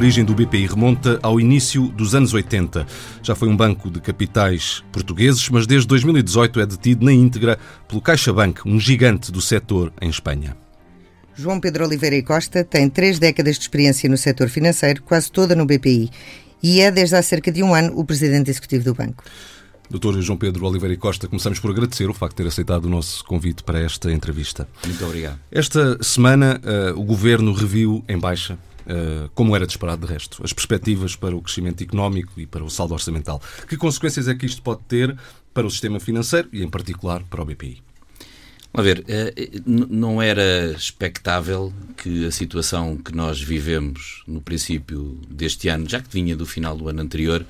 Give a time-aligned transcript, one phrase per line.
[0.00, 2.86] origem do BPI remonta ao início dos anos 80.
[3.22, 8.00] Já foi um banco de capitais portugueses, mas desde 2018 é detido na íntegra pelo
[8.00, 10.56] CaixaBank, um gigante do setor em Espanha.
[11.34, 15.54] João Pedro Oliveira e Costa tem três décadas de experiência no setor financeiro, quase toda
[15.54, 16.08] no BPI,
[16.62, 19.22] e é desde há cerca de um ano o presidente executivo do banco.
[19.90, 22.88] Doutor João Pedro Oliveira e Costa, começamos por agradecer o facto de ter aceitado o
[22.88, 24.66] nosso convite para esta entrevista.
[24.86, 25.38] Muito obrigado.
[25.52, 28.56] Esta semana, uh, o Governo reviu em baixa
[29.34, 32.70] como era de esperar de resto, as perspectivas para o crescimento económico e para o
[32.70, 33.40] saldo orçamental.
[33.68, 35.16] Que consequências é que isto pode ter
[35.52, 37.82] para o sistema financeiro e, em particular, para o BPI?
[38.72, 45.68] A ver, uh, não era expectável que a situação que nós vivemos no princípio deste
[45.68, 47.44] ano, já que vinha do final do ano anterior,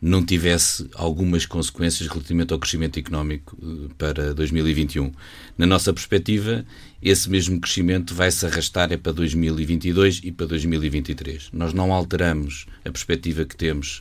[0.00, 5.12] não tivesse algumas consequências relativamente ao crescimento económico eh, para 2021.
[5.58, 6.64] Na nossa perspectiva,
[7.02, 11.50] esse mesmo crescimento vai se arrastar é para 2022 e para 2023.
[11.52, 14.00] Nós não alteramos a perspectiva que temos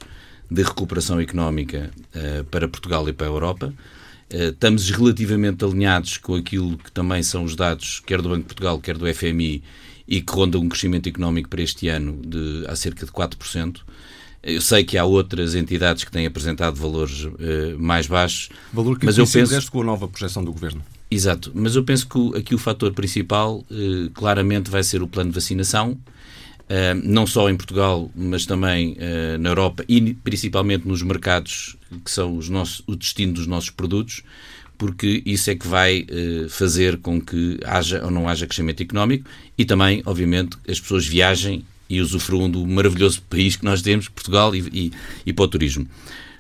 [0.50, 3.74] de recuperação económica uh, para Portugal e para a Europa.
[4.34, 8.48] Uh, estamos relativamente alinhados com aquilo que também são os dados, quer do Banco de
[8.48, 9.62] Portugal, quer do FMI,
[10.08, 13.82] e que ronda um crescimento económico para este ano de cerca de 4%.
[14.42, 17.34] Eu sei que há outras entidades que têm apresentado valores uh,
[17.78, 18.50] mais baixos.
[18.72, 20.82] Valor que mas eu penso com a nova projeção do Governo.
[21.12, 25.32] Exato, mas eu penso que aqui o fator principal uh, claramente vai ser o plano
[25.32, 28.96] de vacinação, uh, não só em Portugal, mas também
[29.40, 34.24] na Europa e principalmente nos mercados que são os nossos, o destino dos nossos produtos,
[34.78, 36.06] porque isso é que vai
[36.50, 41.66] fazer com que haja ou não haja crescimento económico e também, obviamente, as pessoas viajem
[41.90, 44.92] e usufruam do maravilhoso país que nós temos, Portugal, e, e,
[45.26, 45.88] e para o turismo.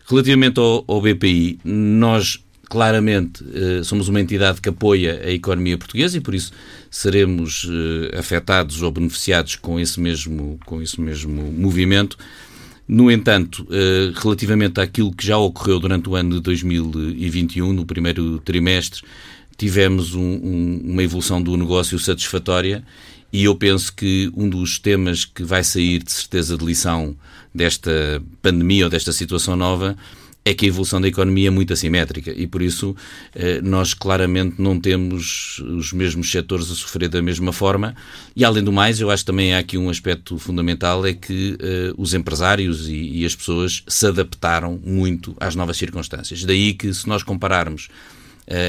[0.05, 6.17] Relativamente ao, ao BPI, nós claramente eh, somos uma entidade que apoia a economia portuguesa
[6.17, 6.51] e por isso
[6.89, 12.15] seremos eh, afetados ou beneficiados com esse mesmo, com esse mesmo movimento.
[12.87, 18.39] No entanto, eh, relativamente àquilo que já ocorreu durante o ano de 2021, no primeiro
[18.39, 19.01] trimestre,
[19.57, 22.83] tivemos um, um, uma evolução do negócio satisfatória
[23.31, 27.15] e eu penso que um dos temas que vai sair de certeza de lição
[27.53, 29.95] desta pandemia ou desta situação nova
[30.45, 32.95] é que a evolução da economia é muito assimétrica e por isso
[33.35, 37.95] eh, nós claramente não temos os mesmos setores a sofrer da mesma forma
[38.35, 42.01] e além do mais eu acho também há aqui um aspecto fundamental é que uh,
[42.01, 46.43] os empresários e, as pessoas se adaptaram muito às novas circunstâncias.
[46.43, 48.18] Daí que se nós compararmos eh,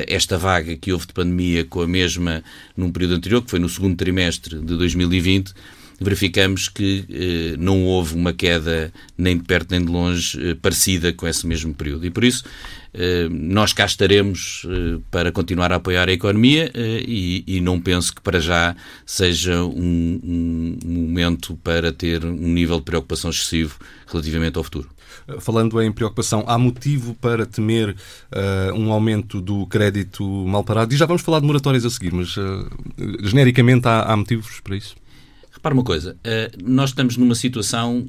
[0.06, 2.44] esta vaga que houve de pandemia com a mesma
[2.76, 5.54] num período anterior, que foi no segundo trimestre de 2020,
[6.00, 11.12] verificamos que eh, não houve uma queda nem de perto nem de longe eh, parecida
[11.12, 12.06] com esse mesmo período.
[12.06, 12.42] E por isso
[12.94, 17.78] eh, nós cá estaremos eh, para continuar a apoiar a economia eh, e, e, não
[17.78, 18.74] penso que para já
[19.04, 24.88] seja um, um momento para ter um nível de preocupação excessivo relativamente ao futuro.
[25.40, 30.92] Falando em preocupação, há motivo para temer uh, um aumento do crédito mal parado?
[30.92, 32.68] E já vamos falar de moratórias a seguir, mas uh,
[33.22, 34.96] genericamente há, há motivos para isso?
[35.52, 36.16] Repara uma coisa,
[36.64, 38.06] nós estamos numa situação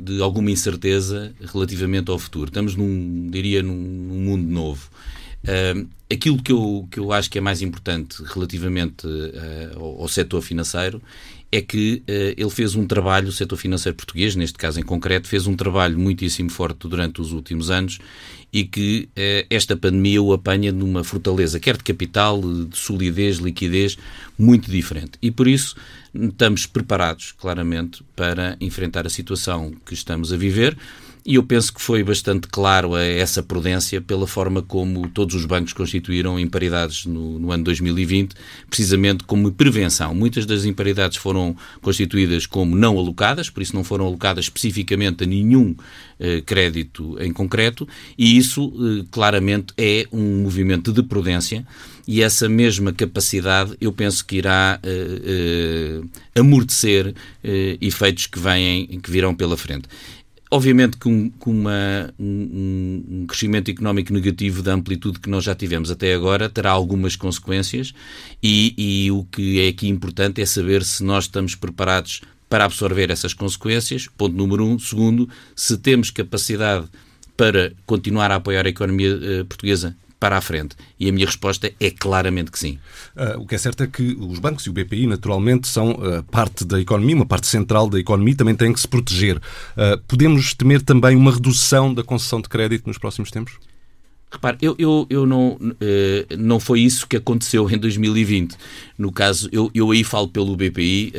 [0.00, 2.48] de alguma incerteza relativamente ao futuro.
[2.48, 4.90] Estamos, num, diria, num, mundo novo.
[6.12, 9.08] Aquilo que eu, que eu acho que é mais importante relativamente
[9.76, 11.02] ao setor financeiro
[11.56, 15.28] é que uh, ele fez um trabalho, o setor financeiro português, neste caso em concreto,
[15.28, 18.00] fez um trabalho muitíssimo forte durante os últimos anos
[18.52, 23.96] e que uh, esta pandemia o apanha numa fortaleza, quer de capital, de solidez, liquidez,
[24.36, 25.12] muito diferente.
[25.22, 25.76] E por isso
[26.12, 30.76] estamos preparados, claramente, para enfrentar a situação que estamos a viver
[31.26, 35.72] e eu penso que foi bastante claro essa prudência pela forma como todos os bancos
[35.72, 38.34] constituíram imparidades no, no, ano 2020,
[38.68, 40.14] precisamente como prevenção.
[40.14, 45.26] Muitas das imparidades foram constituídas como não alocadas, por isso não foram alocadas especificamente a
[45.26, 45.74] nenhum
[46.20, 51.66] eh, crédito em concreto, e isso eh, claramente é um movimento de prudência
[52.06, 56.00] e essa mesma capacidade eu penso que irá eh,
[56.34, 59.88] eh amortecer eh, efeitos que, vêm, que virão pela frente.
[60.54, 65.52] Obviamente que, um, com uma, um, um, crescimento económico negativo da amplitude que nós já
[65.52, 67.92] tivemos até agora terá algumas consequências
[68.40, 73.10] e, e o que é aqui importante é saber se nós estamos preparados para absorver
[73.10, 74.78] essas consequências, ponto número um.
[74.78, 76.86] Segundo, se temos capacidade
[77.36, 80.74] para continuar a apoiar a economia uh, portuguesa para a frente?
[80.98, 82.78] E a minha resposta é claramente que sim.
[83.14, 86.22] Uh, o que é certo é que os bancos e o BPI, naturalmente, são uh,
[86.30, 89.36] parte da economia, uma parte central da economia, também têm que se proteger.
[89.36, 93.58] Uh, podemos temer também uma redução da concessão de crédito nos próximos tempos?
[94.32, 95.58] Repare, eu, eu, eu não,
[96.38, 98.56] não foi isso que aconteceu em 2020.
[98.96, 101.12] No caso, eu, eu aí falo pelo BPI,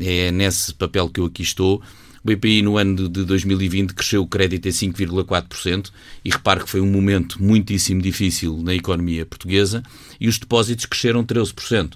[0.00, 1.82] é nesse papel que eu aqui estou
[2.22, 5.90] O BPI, no ano de 2020, cresceu o crédito em 5,4%
[6.24, 9.82] e repare que foi um momento muitíssimo difícil na economia portuguesa
[10.20, 11.94] e os depósitos cresceram 13%.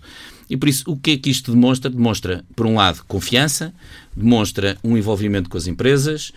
[0.49, 1.91] E por isso, o que é que isto demonstra?
[1.91, 3.75] Demonstra, por um lado, confiança,
[4.17, 6.33] demonstra um envolvimento com as empresas,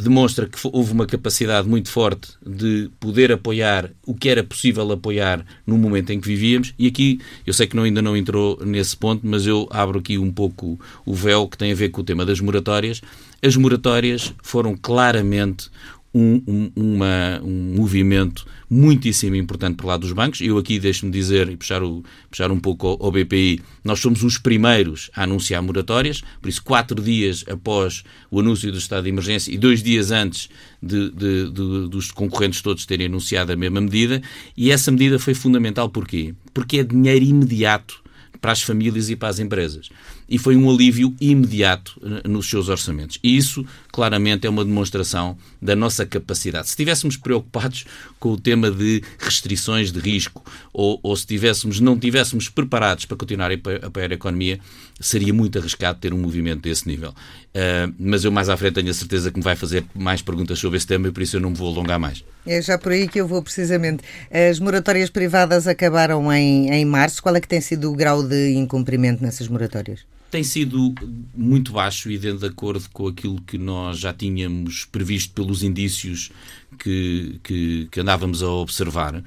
[0.00, 5.44] demonstra que houve uma capacidade muito forte de poder apoiar o que era possível apoiar
[5.66, 6.72] no momento em que vivíamos.
[6.78, 10.18] E aqui, eu sei que não, ainda não entrou nesse ponto, mas eu abro aqui
[10.18, 13.00] um pouco o véu que tem a ver com o tema das moratórias.
[13.42, 15.68] As moratórias foram claramente
[16.14, 20.40] um, um, uma, um movimento muitíssimo importante por lá dos bancos.
[20.40, 24.22] Eu aqui deixo-me dizer e puxar, o, puxar um pouco ao, ao, BPI, nós somos
[24.22, 29.10] os primeiros a anunciar moratórias, por isso quatro dias após o anúncio do estado de
[29.10, 30.48] emergência e dois dias antes
[30.82, 34.22] de, de, de, dos concorrentes todos terem anunciado a mesma medida,
[34.56, 36.34] e essa medida foi fundamental porquê?
[36.54, 38.01] Porque é dinheiro imediato
[38.42, 39.88] para as famílias e para as empresas.
[40.28, 43.18] E foi um alívio imediato eh, nos seus orçamentos.
[43.22, 46.66] E isso, claramente, é uma demonstração da nossa capacidade.
[46.66, 47.84] Se estivéssemos preocupados
[48.18, 53.16] com o tema de restrições de risco ou, ou se tivéssemos, não estivéssemos preparados para
[53.16, 54.58] continuar a apoiar a economia,
[55.02, 57.10] seria muito arriscado ter um movimento desse nível.
[57.10, 60.58] Uh, mas eu mais à frente tenho a certeza que me vai fazer mais perguntas
[60.58, 62.24] sobre esse tema e por isso eu não me vou alongar mais.
[62.46, 64.02] É já por aí que eu vou precisamente.
[64.30, 67.22] As moratórias privadas acabaram em, em março.
[67.22, 70.00] Qual é que tem sido o grau de incumprimento nessas moratórias?
[70.30, 70.94] Tem sido
[71.34, 76.30] muito baixo e de acordo com aquilo que nós já tínhamos previsto pelos indícios
[76.78, 79.22] que, que, que andávamos a observar.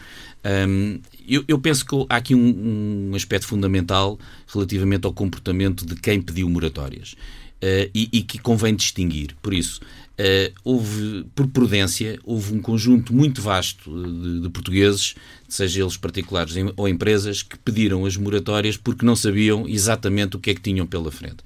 [0.67, 5.95] Um, eu, eu, penso que há aqui um, um, aspecto fundamental relativamente ao comportamento de
[5.95, 7.13] quem pediu moratórias
[7.61, 9.35] uh, e, e, que convém distinguir.
[9.41, 9.81] Por isso,
[10.15, 15.13] Uh, houve, por prudência, houve um conjunto muito vasto de, de portugueses,
[15.45, 20.51] seja eles particulares ou empresas, que pediram as moratórias porque não sabiam exatamente o que
[20.51, 21.43] é que tinham pela frente.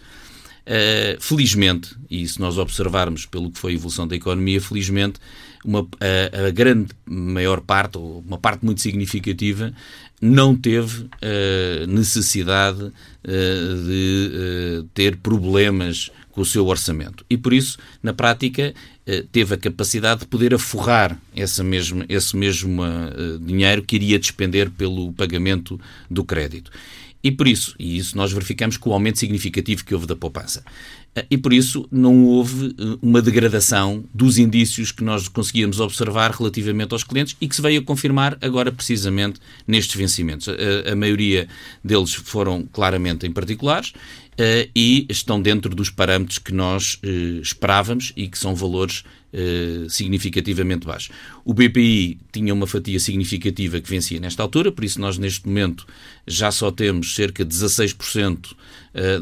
[0.70, 5.20] Uh, felizmente, e se nós observarmos pelo que foi a evolução da economia, felizmente,
[5.66, 9.74] uma, a, a grande maior parte, ou uma parte muito significativa,
[10.22, 12.92] não teve uh, necessidade uh,
[13.88, 17.26] de ter problemas com o seu orçamento.
[17.28, 18.72] E por isso, na prática,
[19.32, 22.84] teve a capacidade de poder aforrar essa mesma, esse mesmo
[23.42, 26.70] dinheiro que iria despender pelo pagamento do crédito.
[27.22, 30.64] E por isso, e isso nós verificamos com o aumento significativo que houve da poupança.
[31.16, 36.32] Eh, e por isso não houve eh, uma degradação dos indícios que nós conseguíamos observar
[36.32, 40.48] relativamente aos clientes e que se veio a confirmar agora precisamente nestes vencimentos.
[40.48, 41.48] A, a maioria
[41.84, 43.94] deles foram claramente em particulares
[44.76, 49.04] e estão dentro dos parâmetros que nós uh, esperávamos e que são valores
[49.34, 51.10] uh, significativamente baixos.
[51.44, 55.86] O BPI tinha uma fatia significativa que vencia nesta altura, por isso nós neste momento
[56.28, 58.56] já só temos cerca de 16%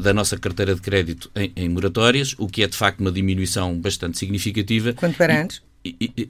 [0.02, 3.78] da nossa carteira de crédito em, em moratórias, o que é de facto uma diminuição
[3.78, 4.94] bastante significativa.
[4.94, 5.62] Quanto era antes?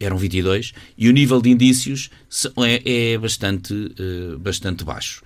[0.00, 2.10] Eram 22, e o nível de indícios
[2.64, 5.22] é, é bastante, uh, bastante baixo.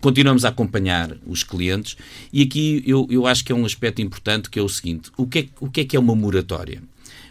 [0.00, 1.96] Continuamos a acompanhar os clientes
[2.32, 5.26] e aqui eu, eu acho que é um aspecto importante que é o seguinte: o
[5.26, 6.82] que é, o que, é, que é uma moratória?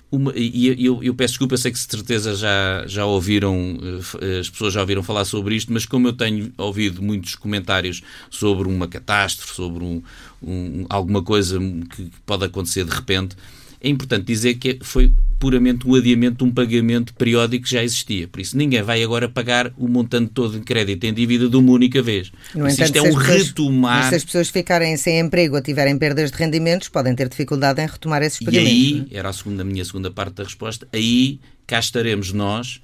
[0.10, 3.78] Uma, e eu, eu, peço desculpa, sei que de certeza já, já ouviram,
[4.22, 8.02] eh, as pessoas já ouviram falar sobre isto, mas como eu tenho ouvido muitos comentários
[8.30, 10.02] sobre uma catástrofe, sobre um,
[10.42, 11.60] um, alguma coisa
[11.94, 13.36] que pode acontecer de repente,
[13.82, 18.28] é importante dizer que foi puramente um adiamento de um pagamento periódico que já existia.
[18.28, 21.72] Por isso, ninguém vai agora pagar o montante todo de crédito em dívida de uma
[21.72, 22.32] única vez.
[22.56, 24.10] No entanto, isto é um pessoas, retomar.
[24.10, 27.86] se as pessoas ficarem sem emprego ou tiverem perdas de rendimentos, podem ter dificuldade em
[27.86, 28.72] retomar esses pagamentos.
[28.72, 29.18] E aí, é?
[29.18, 32.82] era a, segunda, a minha segunda parte da resposta, aí cá estaremos nós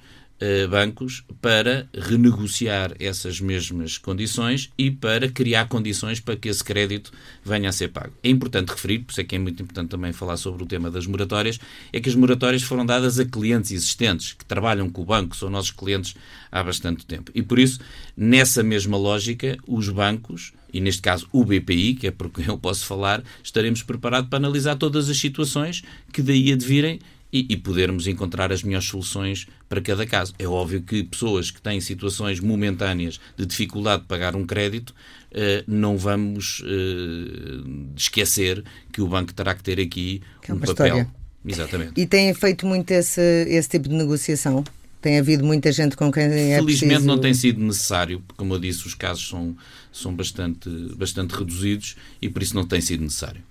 [0.70, 7.12] bancos para renegociar essas mesmas condições e para criar condições para que esse crédito
[7.44, 8.14] venha a ser pago.
[8.24, 10.90] É importante referir, por isso é que é muito importante também falar sobre o tema
[10.90, 11.60] das moratórias,
[11.92, 15.50] é que as moratórias foram dadas a clientes existentes que trabalham com o banco, são
[15.50, 16.16] nossos clientes
[16.52, 17.32] há bastante tempo.
[17.34, 17.80] E por isso,
[18.16, 22.58] nessa mesma lógica, os bancos e neste caso o BPI, que é por quem eu
[22.58, 27.00] posso falar, estaremos preparados para analisar todas as situações que daí advirem
[27.34, 30.36] e, e, podermos encontrar as melhores soluções para cada caso.
[30.38, 34.94] É óbvio que pessoas que têm situações momentâneas de dificuldade de pagar um crédito,
[35.32, 40.60] eh, não vamos eh, esquecer que o banco terá que ter aqui que é um
[40.60, 40.74] papel.
[40.74, 41.10] História.
[41.46, 42.00] Exatamente.
[42.00, 44.64] E têm feito muito esse, esse tipo de negociação?
[45.04, 48.60] Tem havido muita gente com quem é Felizmente não tem sido necessário, porque, como eu
[48.60, 49.54] disse, os casos são,
[49.92, 53.44] são bastante, bastante reduzidos e por isso não tem sido necessário.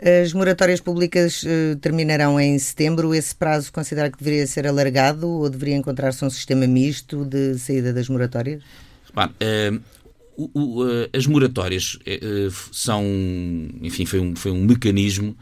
[0.00, 3.12] As moratórias públicas uh, terminarão em setembro.
[3.12, 7.92] Esse prazo considera que deveria ser alargado ou deveria encontrar-se um sistema misto de saída
[7.92, 8.62] das moratórias?
[9.04, 9.80] Repare, uh,
[10.36, 11.98] o, o, uh, as moratórias
[12.70, 13.04] são,
[13.82, 15.36] enfim, foi um, foi um mecanismo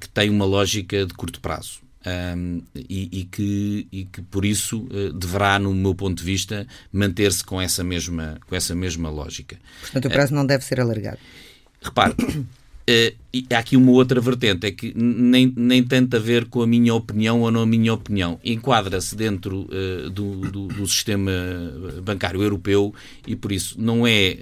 [0.00, 1.80] que tem uma lógica de curto prazo.
[2.06, 6.66] Um, e, e, que, e que por isso uh, deverá, no meu ponto de vista,
[6.92, 9.58] manter-se com essa mesma, com essa mesma lógica.
[9.80, 11.18] Portanto, o prazo uh, não deve ser alargado.
[11.82, 13.16] Repare, uh,
[13.52, 16.94] há aqui uma outra vertente, é que nem, nem tanto a ver com a minha
[16.94, 18.38] opinião ou não a minha opinião.
[18.44, 19.68] Enquadra-se dentro
[20.12, 21.32] do, do, do, sistema
[22.04, 22.94] bancário europeu
[23.26, 24.36] e, por isso, não é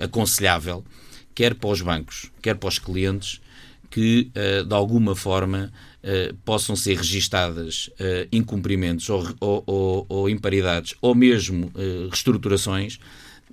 [0.00, 0.84] aconselhável,
[1.32, 3.40] quer para os bancos, quer para os clientes,
[3.88, 4.30] que,
[4.66, 5.72] de alguma forma,
[6.04, 12.98] uh, possam ser registadas uh, incumprimentos ou, ou, ou, ou, imparidades ou mesmo uh, reestruturações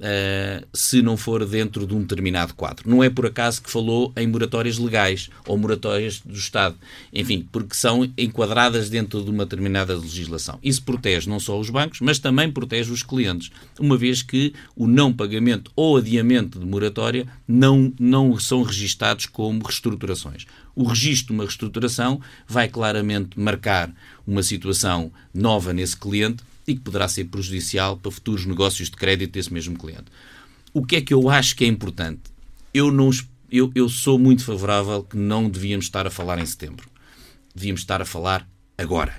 [0.02, 2.90] Uh, se não for dentro de um determinado quadro.
[2.90, 6.76] Não é por acaso que falou em moratórias legais ou moratórias do Estado.
[7.14, 10.58] Enfim, porque são enquadradas dentro de uma determinada legislação.
[10.64, 14.88] Isso protege não só os bancos, mas também protege os clientes, uma vez que o
[14.88, 20.48] não pagamento ou adiamento de moratória não, não são registados como reestruturações.
[20.76, 23.94] O registro de uma reestruturação vai claramente marcar
[24.26, 29.34] uma situação nova nesse cliente e que poderá ser prejudicial para futuros negócios de crédito
[29.34, 30.06] desse mesmo cliente.
[30.74, 32.22] O que é que eu acho que é importante?
[32.74, 33.10] Eu, não,
[33.52, 36.90] eu, eu sou muito favorável que não devíamos estar a falar em setembro.
[37.54, 39.14] Devíamos estar a falar agora.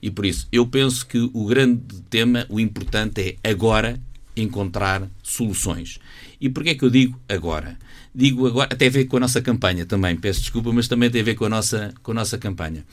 [0.00, 4.00] E por isso, eu penso que o grande tema, o importante é agora
[4.36, 5.98] encontrar soluções.
[6.40, 7.76] E porquê é que eu digo agora?
[8.14, 11.20] Digo agora, até a ver com a nossa campanha também, peço desculpa, mas também tem
[11.20, 12.84] a ver com a nossa, com a nossa campanha.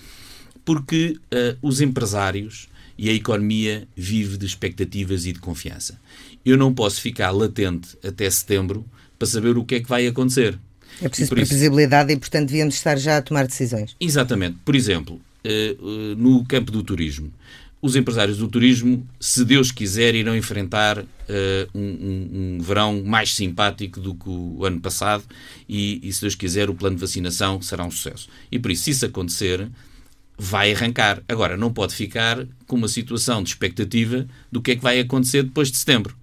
[0.63, 5.99] Porque uh, os empresários e a economia vive de expectativas e de confiança.
[6.45, 8.85] Eu não posso ficar latente até setembro
[9.17, 10.57] para saber o que é que vai acontecer.
[11.01, 13.95] É preciso e previsibilidade e, portanto, devíamos estar já a tomar decisões.
[13.99, 14.57] Exatamente.
[14.63, 17.31] Por exemplo, eh, eh, no campo do turismo,
[17.85, 21.05] os empresários do turismo, se Deus quiser, irão enfrentar uh,
[21.71, 25.23] um, um, um, verão mais simpático do que o ano passado
[25.69, 28.27] e, e, se Deus quiser, o plano de vacinação será um sucesso.
[28.51, 29.69] E por isso, se isso acontecer,
[30.37, 31.21] vai arrancar.
[31.27, 35.43] Agora, não pode ficar com uma situação de expectativa do que é que vai acontecer
[35.43, 36.15] depois de setembro.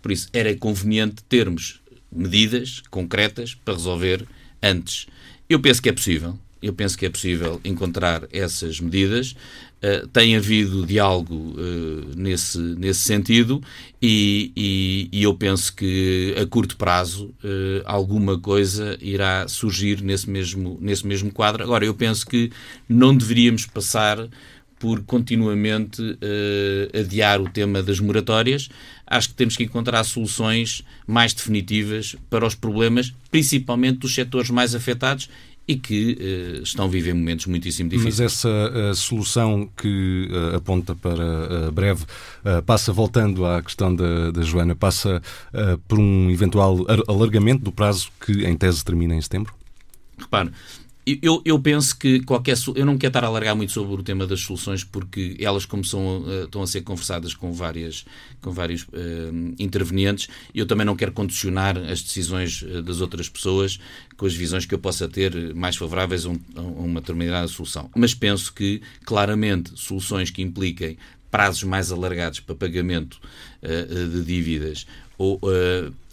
[0.00, 4.26] Por isso, era conveniente termos medidas concretas para resolver
[4.62, 5.06] antes.
[5.48, 6.38] Eu penso que é possível.
[6.60, 9.36] Eu penso que é possível encontrar essas medidas.
[9.80, 13.62] Uh, tem havido diálogo uh, nesse, nesse sentido
[14.02, 20.28] e, e, e, eu penso que a curto prazo uh, alguma coisa irá surgir nesse
[20.28, 21.62] mesmo, nesse mesmo quadro.
[21.62, 22.50] Agora, eu penso que
[22.88, 24.28] não deveríamos passar
[24.80, 26.00] por continuamente
[26.96, 28.68] adiar o tema das moratórias.
[29.04, 34.76] Acho que temos que encontrar soluções mais definitivas para os problemas, principalmente dos setores mais
[34.76, 35.28] afetados
[35.68, 38.18] e que uh, estão a viver momentos muitíssimo difíceis.
[38.18, 42.06] Mas essa uh, solução que uh, aponta para breve
[42.64, 45.20] passa, voltando à questão da, da Joana, passa
[45.86, 49.52] por um eventual alargamento do prazo que, em tese, termina em setembro?
[50.18, 50.50] Repare,
[51.22, 52.56] eu, eu, penso que qualquer.
[52.74, 55.84] Eu não quero estar a alargar muito sobre o tema das soluções, porque elas, como
[55.84, 58.04] são, uh, estão a ser conversadas com, várias,
[58.40, 63.78] com vários uh, intervenientes, eu também não quero condicionar as decisões uh, das outras pessoas
[64.16, 67.90] com as visões que eu possa ter mais favoráveis a, um, a uma determinada solução.
[67.96, 70.98] Mas penso que, claramente, soluções que impliquem
[71.30, 73.20] prazos mais alargados para pagamento
[73.62, 74.86] de dívidas
[75.18, 75.38] ou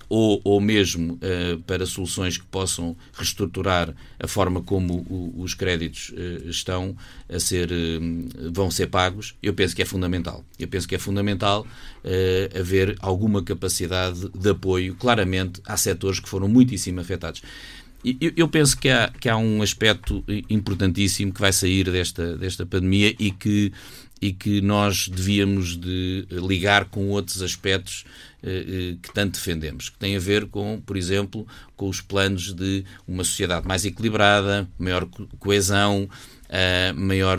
[0.10, 6.10] ou, ou mesmo uh, para soluções que possam reestruturar a forma como o, os créditos
[6.10, 6.96] uh, estão
[7.30, 10.44] a ser, uh, vão ser pagos, eu penso que é fundamental.
[10.60, 11.66] Eu penso que é fundamental
[12.58, 17.42] haver alguma capacidade de apoio, claramente, a setores que foram muitíssimo afetados.
[18.22, 22.64] Eu, eu penso que há, que há um aspecto importantíssimo que vai sair desta, desta
[22.64, 23.74] pandemia e que
[24.26, 28.04] e que nós devíamos de ligar com outros aspectos
[28.42, 32.52] eh, eh, que tanto defendemos, que tem a ver com, por exemplo, com os planos
[32.52, 36.10] de uma sociedade mais equilibrada, maior coesão,
[36.50, 37.38] eh, maior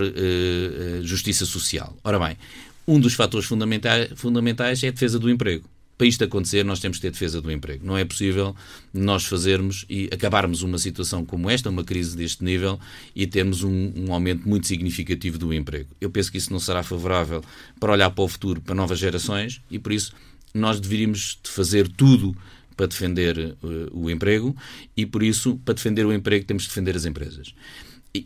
[1.02, 1.96] justiça social.
[2.04, 2.36] Ora bem,
[2.86, 6.98] um dos fatores fundamentais, fundamentais é a defesa do emprego para isto acontecer, nós temos
[6.98, 7.86] que ter defesa do emprego.
[7.86, 8.54] Não é possível
[8.92, 12.78] nós fazermos e acabarmos uma situação como esta, uma crise deste nível,
[13.14, 15.88] e termos um, um, aumento muito significativo do emprego.
[16.00, 17.42] Eu penso que isso não será favorável
[17.80, 20.12] para olhar para o futuro, para novas gerações, e por isso
[20.52, 22.36] nós deveríamos fazer tudo
[22.76, 24.54] para defender uh, o emprego,
[24.94, 27.54] e por isso, para defender o emprego, temos de defender as empresas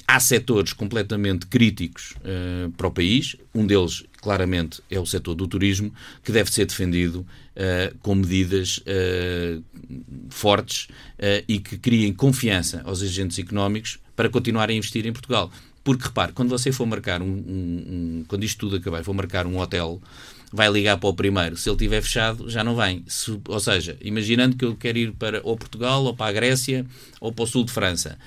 [0.06, 3.36] há setores completamente críticos uh, para o país.
[3.54, 5.92] Um deles, claramente, é o setor do turismo,
[6.22, 9.62] que deve ser defendido uh, com medidas uh,
[10.30, 10.88] fortes
[11.48, 15.50] e que criem confiança aos agentes económicos para continuar a investir em Portugal.
[15.82, 19.46] Porque, repare, quando você for marcar um, um, um quando isto tudo acabar, for marcar
[19.46, 20.00] um hotel,
[20.52, 21.56] vai ligar para o primeiro.
[21.56, 23.04] Se ele estiver fechado, já não vem.
[23.06, 26.86] Se, ou seja, imaginando que eu quero ir para ou Portugal, ou para a Grécia,
[27.20, 28.18] ou para o sul de França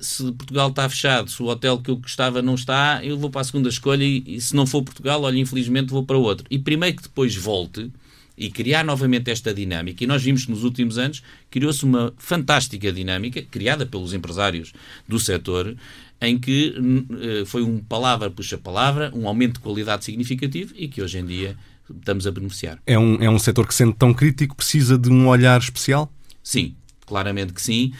[0.00, 3.40] se Portugal está fechado, se o hotel que eu gostava não está, eu vou para
[3.40, 6.46] a segunda escolha e, e se não for Portugal, olha, infelizmente vou para outro.
[6.50, 7.90] E primeiro que depois volte
[8.36, 12.92] e criar novamente esta dinâmica, e nós vimos que nos últimos anos criou-se uma fantástica
[12.92, 14.74] dinâmica, criada pelos empresários
[15.08, 15.74] do setor,
[16.20, 21.00] em que uh, foi um palavra puxa palavra, um aumento de qualidade significativo e que
[21.00, 21.56] hoje em dia
[21.90, 22.78] estamos a beneficiar.
[22.86, 26.12] É um, é um setor que, sendo tão crítico, precisa de um olhar especial?
[26.42, 26.74] Sim,
[27.06, 27.92] claramente que sim.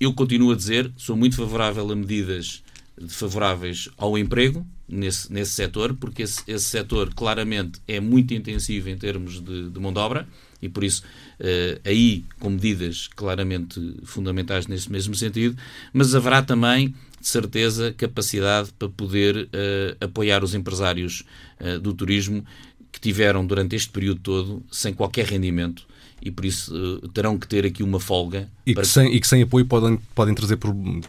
[0.00, 2.62] Eu continuo a dizer, sou muito favorável a medidas
[3.08, 8.96] favoráveis ao emprego nesse, nesse setor, porque esse, esse setor claramente é muito intensivo em
[8.96, 10.26] termos de, de mão de obra
[10.60, 11.02] e por isso
[11.38, 15.56] uh, aí com medidas claramente fundamentais nesse mesmo sentido,
[15.92, 16.88] mas haverá também
[17.20, 21.24] de certeza capacidade para poder uh, apoiar os empresários
[21.60, 22.44] uh, do turismo
[22.90, 25.86] que tiveram durante este período todo sem qualquer rendimento
[26.20, 28.48] e por isso uh, terão que ter aqui uma folga.
[28.66, 30.58] E, que, sem, e que sem apoio podem, podem trazer.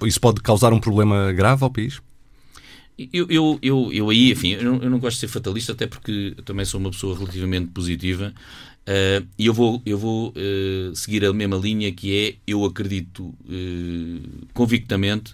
[0.05, 2.01] Isso pode causar um problema grave ao país?
[3.13, 5.87] Eu, eu, eu, eu aí, enfim, eu não, eu não, gosto de ser fatalista, até
[5.87, 8.33] porque também sou uma pessoa relativamente positiva.
[8.81, 13.33] Uh, e eu vou, eu vou uh, seguir a mesma linha que é: eu acredito
[14.53, 15.33] convictamente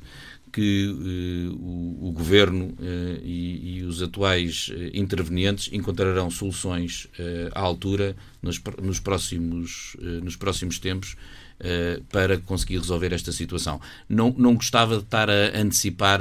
[0.55, 7.09] que uh, o, o, governo uh, e, e, os atuais uh, intervenientes encontrarão soluções
[7.53, 11.17] à altura nos, nos próximos, nos próximos tempos
[12.09, 13.79] para conseguir resolver esta situação.
[14.07, 16.19] Não, não gostava de estar a antecipar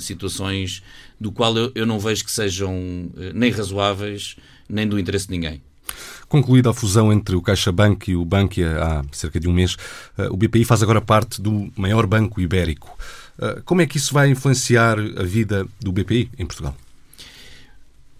[0.00, 0.82] situações
[1.20, 4.36] do qual eu, eu, não vejo que sejam nem razoáveis
[4.68, 5.62] nem do interesse de ninguém.
[6.28, 9.76] Concluída a fusão entre o CaixaBank e o Bankia há cerca de um mês,
[10.30, 12.96] o BPI faz agora parte do maior banco ibérico.
[13.38, 16.76] Ah, como é que isso vai influenciar a vida do BPI em Portugal?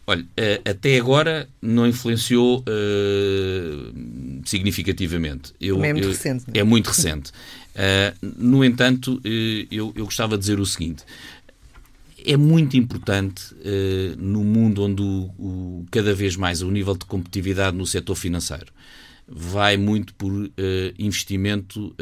[0.07, 5.53] Olha, ah, até agora não influenciou uh, significativamente.
[5.61, 6.45] Eu, é muito eu, recente.
[6.49, 6.59] Não é?
[6.59, 7.31] é muito recente.
[7.31, 11.05] Uh, no entanto, uh, eu, eu gostava de dizer o seguinte:
[12.25, 13.55] é muito importante
[14.19, 18.73] no mundo onde o, o, cada vez mais o nível de competitividade no setor financeiro
[19.27, 20.33] vai muito por
[20.99, 21.97] investimento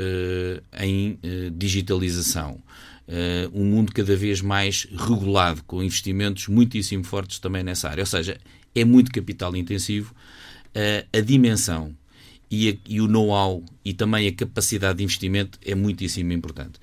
[0.79, 1.19] em
[1.55, 2.61] digitalização
[3.11, 8.03] uh, um mundo cada vez mais regulado, com investimentos muitíssimo fortes também nessa área.
[8.03, 8.39] Ou seja,
[8.75, 10.15] é muito capital intensivo.
[10.69, 11.95] Uh, a dimensão
[12.51, 16.79] e, a, e o know-how e também a capacidade de investimento é muitíssimo importante.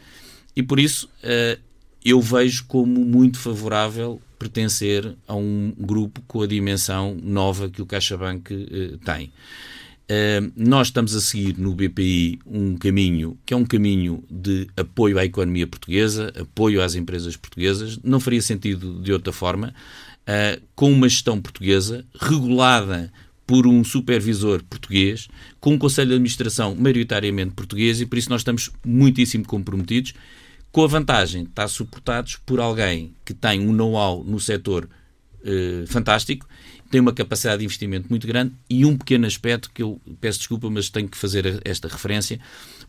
[0.55, 1.59] E por isso uh,
[2.03, 7.85] eu vejo como muito favorável pertencer a um grupo com a dimensão nova que o
[7.87, 9.31] CaixaBank tem.
[10.56, 15.26] Nós estamos a seguir no BPI um caminho que é um caminho de apoio à
[15.26, 18.00] economia portuguesa, apoio às empresas portuguesas.
[18.04, 19.74] Não faria sentido de outra forma,
[20.28, 23.12] uh, com uma gestão portuguesa regulada
[23.46, 28.41] por um supervisor português, com um conselho de administração maioritariamente português, e por isso nós
[28.41, 30.13] estamos muitíssimo comprometidos,
[30.70, 34.89] com a vantagem de estar suportados por alguém que tem um know-how no setor
[35.47, 36.47] uh, fantástico
[36.89, 40.69] tem uma capacidade de investimento muito grande e um pequeno aspecto que eu peço desculpa,
[40.69, 42.39] mas tenho que fazer esta referência,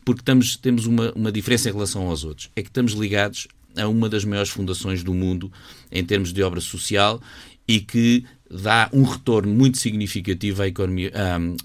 [0.05, 2.49] porque estamos, temos uma, uma diferença em relação aos outros.
[2.55, 5.51] É que estamos ligados a uma das maiores fundações do mundo
[5.91, 7.21] em termos de obra social
[7.67, 11.11] e que dá um retorno muito significativo à economia,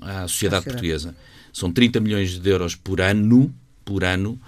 [0.03, 1.17] à, à sociedade portuguesa.
[1.53, 3.55] São 30 milhões de euros por ano
[3.85, 4.41] por ano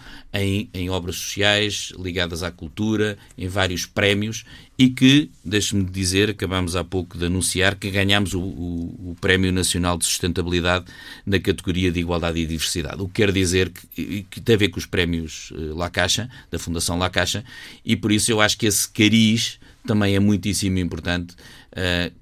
[0.43, 4.45] em, em obras sociais ligadas à cultura, em vários prémios
[4.79, 9.51] e que, deixe-me dizer, acabamos há pouco de anunciar que ganhamos o, o, o, Prémio
[9.51, 10.85] Nacional de Sustentabilidade
[11.25, 13.01] na categoria de Igualdade e Diversidade.
[13.01, 16.29] O que quer dizer que, que tem a ver com os prémios eh, La Caixa,
[16.51, 17.43] da Fundação La Caixa,
[17.85, 21.35] e por isso eu acho que esse cariz também é muitíssimo importante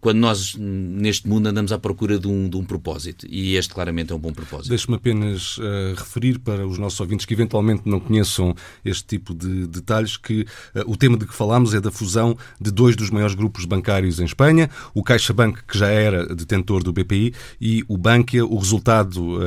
[0.00, 3.24] quando nós, neste mundo, andamos à procura de um, de um propósito.
[3.30, 4.68] E este, claramente, é um bom propósito.
[4.68, 9.66] Deixe-me apenas uh, referir para os nossos ouvintes que eventualmente não conheçam este tipo de
[9.68, 13.34] detalhes que uh, o tema de que falámos é da fusão de dois dos maiores
[13.36, 18.44] grupos bancários em Espanha, o CaixaBank, que já era detentor do BPI, e o Bankia.
[18.44, 19.38] O resultado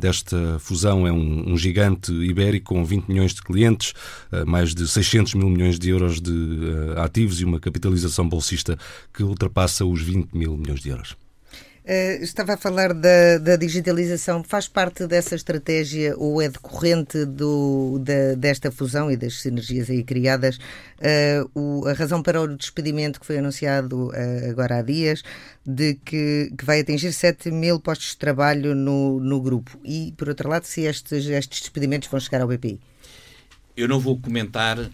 [0.00, 3.92] desta fusão é um, um, gigante ibérico com 20 milhões de clientes,
[4.46, 6.32] mais de 600 mil milhões de euros de
[6.96, 8.78] ativos e uma capitalização bolsista
[9.12, 9.53] que ultrapassa
[9.90, 11.16] os 20 mil milhões de euros.
[11.84, 14.42] Uh, estava a falar da, da, digitalização.
[14.42, 20.02] Faz parte dessa estratégia ou é decorrente do, da, desta fusão e das sinergias aí
[20.02, 25.22] criadas uh, o, a razão para o despedimento que foi anunciado uh, agora há dias
[25.66, 29.78] de que, que, vai atingir 7 mil postos de trabalho no, no grupo?
[29.84, 32.80] E, por outro lado, se estes, estes despedimentos vão chegar ao BPI?
[33.76, 34.88] Eu não vou comentar uh,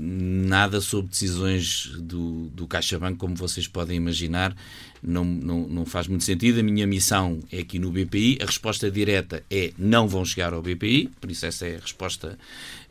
[0.00, 4.56] nada sobre decisões do, do CaixaBank, como vocês podem imaginar.
[5.02, 6.60] Não, não, não faz muito sentido.
[6.60, 8.38] A minha missão é aqui no BPI.
[8.40, 12.38] A resposta direta é não vão chegar ao BPI, por isso essa é a resposta,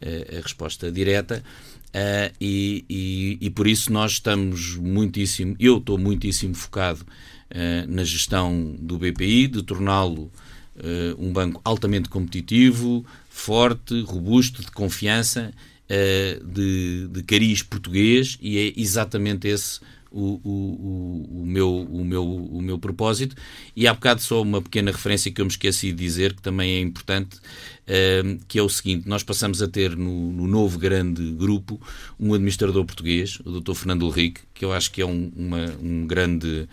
[0.02, 1.46] uh, a resposta direta.
[1.90, 7.06] Uh, e, e, e, por isso nós estamos muitíssimo, eu estou muitíssimo focado
[7.88, 10.32] na gestão do BPI, de torná-lo
[11.18, 13.04] um banco altamente competitivo,
[13.40, 15.52] forte, robusto, de confiança,
[15.90, 19.80] uh, de, de cariz português, e é exatamente esse
[20.12, 23.36] o, o, o, meu, o, meu, o meu propósito.
[23.76, 26.78] E há bocado só uma pequena referência que eu me esqueci de dizer, que também
[26.78, 31.32] é importante, uh, que é o seguinte: nós passamos a ter no, no, novo grande
[31.34, 31.80] grupo
[32.20, 33.74] um administrador português, o Dr.
[33.74, 36.68] Fernando Henrique, que eu acho que é um, uma, um grande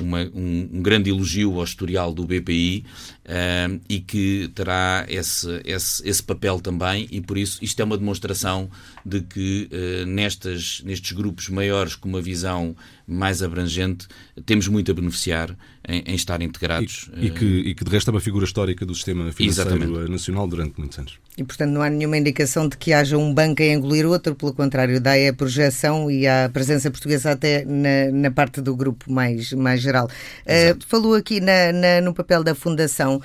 [0.00, 2.84] uma, um, um, grande elogio ao historial do BPI
[3.24, 7.96] uh, e que terá esse, esse, esse, papel também, e por isso isto é uma
[7.96, 8.70] demonstração
[9.04, 12.76] de que uh, nestas, nestes grupos maiores com uma visão
[13.06, 14.06] mais abrangente
[14.46, 17.10] temos muito a beneficiar em, em estar integrados.
[17.16, 20.10] E, e, que, e que de resto é uma figura histórica do sistema financeiro Exatamente.
[20.10, 21.18] nacional durante muitos anos.
[21.36, 24.52] E portanto não há nenhuma indicação de que haja um banco a engolir outro, pelo
[24.52, 29.52] contrário, daí a projeção e a presença portuguesa até na, na parte do grupo mais,
[29.52, 30.06] mais geral.
[30.06, 33.22] Uh, falou aqui na, na, no papel da Fundação,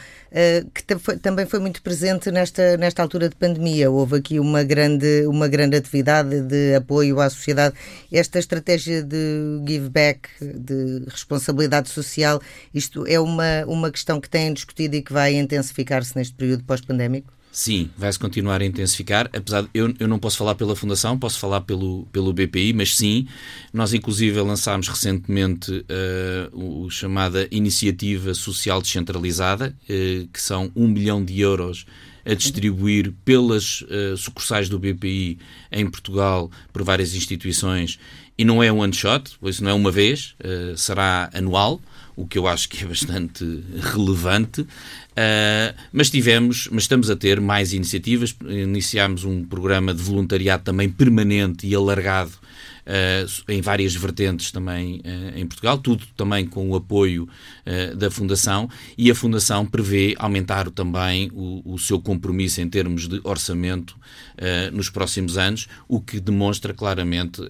[0.74, 3.90] que foi, também foi muito presente nesta, nesta altura de pandemia.
[3.90, 7.74] Houve aqui uma grande, uma grande atividade de apoio à sociedade.
[8.12, 12.42] Esta estratégia de give back, de responsabilidade social,
[12.74, 17.34] isto é uma, uma questão que têm discutido e que vai intensificar-se neste período pós-pandémico?
[17.56, 21.40] Sim, vai-se continuar a intensificar, apesar de eu, eu não posso falar pela Fundação, posso
[21.40, 23.30] falar pelo, pelo BPI, mas sim,
[23.72, 31.24] nós inclusive lançámos recentemente uh, o chamada Iniciativa Social Descentralizada, uh, que são um milhão
[31.24, 31.86] de euros
[32.26, 35.40] a distribuir pelas uh, sucursais do BPI
[35.72, 37.98] em Portugal por várias instituições.
[38.38, 41.80] E não é um one shot, pois não é uma vez, uh, será anual
[42.16, 44.62] o que eu acho que é bastante relevante.
[44.62, 48.36] Uh, mas tivemos, mas estamos a ter mais iniciativas.
[48.46, 52.46] Iniciámos um programa de voluntariado também permanente e alargado
[52.86, 57.28] Uh, em várias vertentes também uh, em Portugal, tudo também com o apoio
[57.98, 63.20] da Fundação, e a Fundação prevê aumentar também o, o seu compromisso em termos de
[63.24, 63.98] orçamento
[64.72, 67.42] nos próximos anos, o que demonstra claramente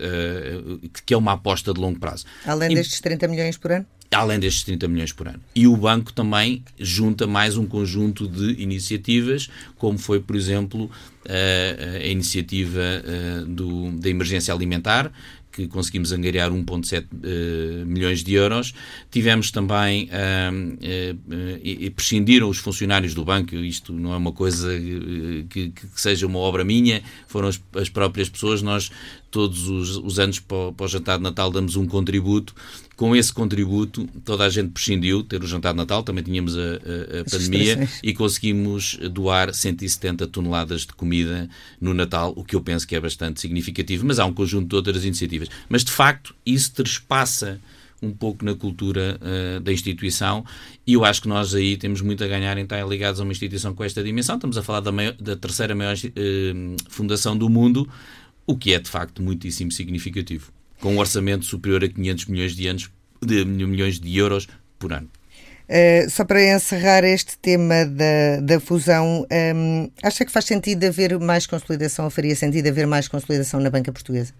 [1.06, 2.24] que é uma aposta de longo prazo.
[2.46, 3.86] Além e, destes 30 milhões por ano?
[4.16, 5.40] Além destes 30 milhões por ano.
[5.56, 10.90] E o banco também junta mais um conjunto de iniciativas, como foi, por exemplo,
[11.28, 15.12] a, a iniciativa a, do, da emergência alimentar,
[15.56, 18.74] que conseguimos angariar 1,7 uh, eh, milhões de euros.
[19.10, 21.18] Tivemos também, uh,
[21.88, 24.70] uh, prescindiram os funcionários do banco, isto não é uma coisa
[25.50, 28.92] que, que seja uma obra minha, foram as, as próprias pessoas, nós
[29.36, 32.56] todos os, os anos para, para, o jantar de Natal damos um contributo.
[32.96, 36.62] Com esse contributo, toda a gente prescindiu ter o jantar de Natal, também tínhamos a,
[36.62, 41.50] a, a pandemia e conseguimos doar 170 toneladas de comida
[41.82, 44.06] no Natal, o que eu penso que é bastante significativo.
[44.06, 45.50] Mas há um conjunto de outras iniciativas.
[45.68, 47.60] Mas de facto, isso trespassa
[48.02, 50.46] um pouco na cultura uh, da instituição
[50.88, 53.34] e eu acho que nós aí temos muito a ganhar em estar ligados a uma
[53.34, 54.36] instituição com esta dimensão.
[54.36, 57.90] Estamos a falar da, maior, da terceira maior uh, fundação do mundo,
[58.46, 62.68] o que é de facto muitíssimo significativo, com um orçamento superior a 500 milhões de,
[62.68, 62.90] anos,
[63.22, 65.10] de milhões de euros por ano.
[65.68, 70.84] Uh, só para encerrar este tema da, da fusão, um, ehm, acha que faz sentido
[70.84, 74.32] haver mais consolidação, ou faria sentido haver mais consolidação na banca portuguesa?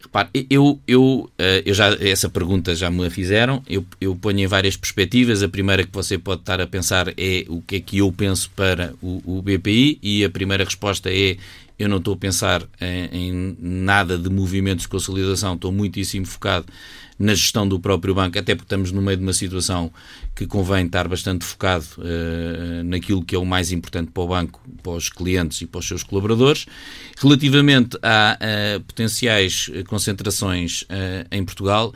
[0.00, 4.38] Repare, eu, eu, eh, eu já, essa pergunta já me a fizeram, eu, eu ponho
[4.38, 5.42] em várias perspectivas.
[5.42, 8.50] A primeira que você pode estar a pensar é o que é que eu penso
[8.56, 11.36] para o, o BPI, e a primeira resposta é
[11.78, 16.66] eu não estou a pensar em, em, nada de movimentos de consolidação, estou muitíssimo focado
[17.18, 19.90] na gestão do próprio banco, até porque estamos no meio de uma situação
[20.34, 24.60] que convém estar bastante focado uh, naquilo que é o mais importante para o banco,
[24.82, 26.66] para os clientes e para os seus colaboradores.
[27.16, 31.92] Relativamente a, a potenciais concentrações uh, em Portugal,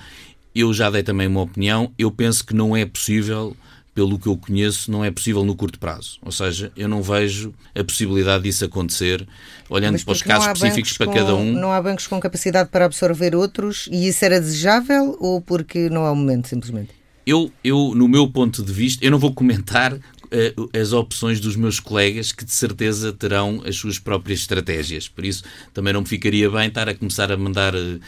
[0.54, 1.92] eu já dei também uma opinião.
[1.96, 3.56] Eu penso que não é possível
[3.94, 6.18] pelo que eu conheço, não é possível no curto prazo.
[6.22, 9.26] Ou seja, eu não vejo a possibilidade disso acontecer,
[9.68, 11.52] olhando para os casos específicos para com, cada um.
[11.52, 16.06] Não há bancos com capacidade para absorver outros e isso era desejável ou porque não
[16.06, 16.90] é o momento, simplesmente?
[17.26, 19.96] Eu, eu, no meu ponto de vista, eu não vou comentar
[20.78, 25.08] as opções dos meus colegas que de certeza terão as suas próprias estratégias.
[25.08, 28.00] Por isso, também não me ficaria bem estar a começar a mandar uh,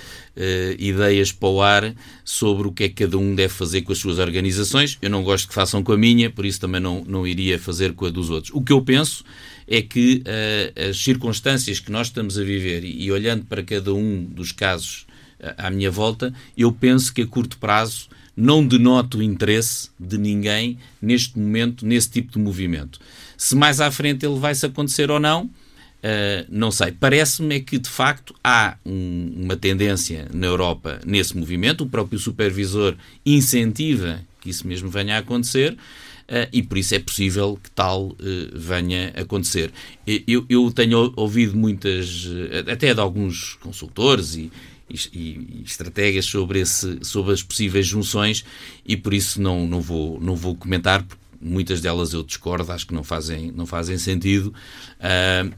[0.79, 3.99] ideias para o ar sobre o que é que cada um deve fazer com as
[3.99, 4.99] suas organizações.
[5.03, 7.93] Eu não gosto que façam com a minha, por isso também não, não iria fazer
[7.93, 8.53] com a dos outros.
[8.55, 9.25] O que eu penso
[9.69, 13.93] é que uh, as circunstâncias que nós estamos a viver e, e olhando para cada
[13.93, 15.07] um dos casos
[15.41, 20.19] uh, à minha volta, eu penso que a curto prazo não denoto o interesse de
[20.19, 22.99] ninguém neste momento, nesse tipo de movimento.
[23.37, 25.51] Se mais à frente ele vai-se acontecer ou não,
[26.05, 26.93] Uh, não sei.
[26.93, 31.85] Parece-me é que, de facto, há um, uma tendência na Europa nesse movimento.
[31.85, 32.95] O próprio supervisor
[33.25, 35.73] incentiva que isso mesmo venha a acontecer.
[35.73, 38.17] Uh, e por isso é possível que tal uh,
[38.53, 39.73] venha a acontecer.
[40.07, 42.29] Eu, eu, tenho ouvido muitas,
[42.71, 44.53] até de alguns consultores e,
[45.13, 48.45] e, e, estratégias sobre, esse, sobre as possíveis junções
[48.87, 52.87] e por isso não, não, vou, não vou comentar, porque muitas delas eu discordo, acho
[52.87, 54.55] que não fazem, não fazem sentido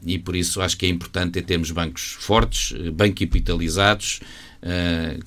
[0.05, 4.19] e por isso acho que é importante é termos bancos fortes, bem capitalizados,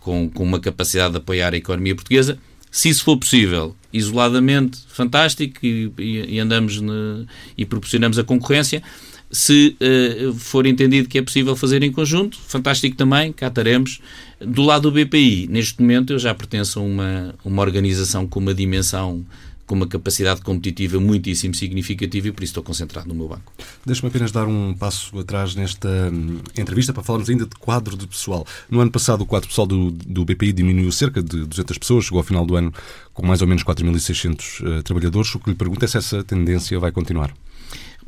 [0.01, 2.39] com, com uma capacidade de apoiar a economia portuguesa
[2.71, 7.27] se isso for possível, isoladamente, fantástico, e, e andamos ne,
[7.59, 8.83] e proporcionamos a concorrência.
[9.31, 14.01] Se uh, for entendido que é possível fazer em conjunto, fantástico também, cá estaremos.
[14.41, 18.55] Do lado do BPI, neste momento eu já pertenço a uma, uma organização com uma
[18.55, 19.25] dimensão
[19.71, 23.53] com uma capacidade competitiva muitíssimo significativa e por isso estou concentrado no meu banco.
[23.87, 28.05] Deixa-me apenas dar um passo atrás nesta hum, entrevista para falarmos ainda de quadro de
[28.05, 28.45] pessoal.
[28.69, 32.19] No ano passado, o quadro pessoal do, do BPI diminuiu cerca de 200 pessoas, chegou
[32.19, 32.75] ao final do ano
[33.15, 35.33] com mais ou menos 4.600 uh, trabalhadores.
[35.37, 37.33] O que lhe pergunto é se essa tendência vai continuar.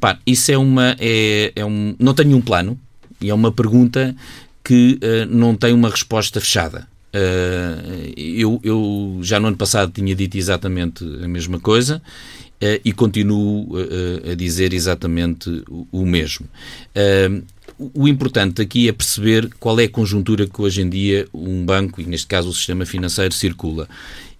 [0.02, 0.96] Pá, isso é uma.
[0.98, 2.76] É, é um, não tenho um plano
[3.20, 4.12] e é uma pergunta
[4.64, 6.88] que uh, não tem uma resposta fechada.
[7.14, 12.02] Uh, eu, eu, já no ano passado tinha dito exatamente a mesma coisa
[12.60, 13.76] uh, e continuo
[14.28, 16.48] a dizer exatamente o, o mesmo.
[17.78, 22.00] o importante aqui é perceber qual é a conjuntura que hoje em dia um banco,
[22.00, 23.88] e neste caso o sistema financeiro, circula.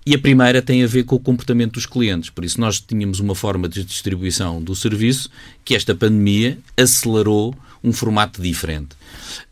[0.05, 2.29] E a primeira tem a ver com o comportamento dos clientes.
[2.29, 5.31] Por isso, nós tínhamos uma forma de distribuição do serviço
[5.65, 8.95] que esta pandemia acelerou um formato diferente.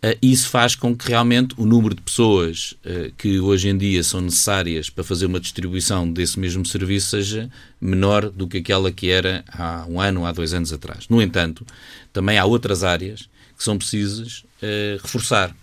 [0.02, 4.02] Uh, isso faz com que realmente o número de pessoas uh, que hoje em dia
[4.04, 9.10] são necessárias para fazer uma distribuição desse mesmo serviço seja menor do que aquela que
[9.10, 11.08] era há um ano, há dois anos atrás.
[11.08, 11.66] No entanto,
[12.12, 15.54] também há outras áreas que são precisas uh, reforçar.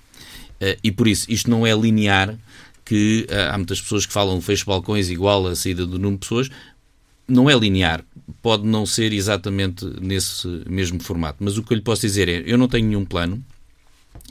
[0.83, 2.37] e por isso, isto não é linear,
[2.87, 6.49] que há muitas pessoas que falam fecho balcões igual a saída do número de pessoas,
[7.27, 8.01] não é linear,
[8.41, 12.43] pode não ser exatamente nesse mesmo formato, mas o que eu lhe posso dizer é:
[12.45, 13.43] eu não tenho nenhum plano,